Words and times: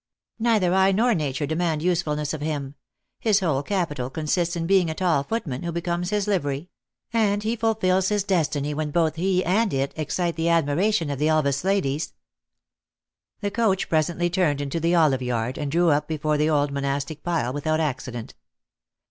"Neither 0.39 0.73
I 0.73 0.91
nor 0.91 1.13
nature 1.13 1.45
demand 1.45 1.83
usefulness 1.83 2.33
of 2.33 2.41
him. 2.41 2.73
His 3.19 3.39
whole 3.39 3.61
capital 3.61 4.09
consists 4.09 4.55
in 4.55 4.65
being 4.65 4.89
a 4.89 4.95
tall 4.95 5.23
footman, 5.23 5.61
who 5.61 5.71
becomes 5.71 6.09
his 6.09 6.25
livery; 6.25 6.71
and 7.13 7.43
he 7.43 7.55
fulfills 7.55 8.09
his 8.09 8.23
destiny 8.23 8.73
when 8.73 8.89
both 8.89 9.15
he 9.17 9.45
and 9.45 9.71
it 9.71 9.93
excite 9.95 10.37
the 10.37 10.49
admiration 10.49 11.11
of 11.11 11.19
the 11.19 11.27
El 11.27 11.43
vas 11.43 11.63
ladies." 11.63 12.13
The 13.41 13.51
coach 13.51 13.89
presently 13.89 14.31
turned 14.31 14.59
into 14.59 14.79
the 14.79 14.95
olive 14.95 15.21
yard, 15.21 15.59
and 15.59 15.71
drew 15.71 15.91
up 15.91 16.07
before 16.07 16.35
the 16.35 16.49
old 16.49 16.71
monastic 16.71 17.21
pile 17.21 17.53
without 17.53 17.79
accident. 17.79 18.33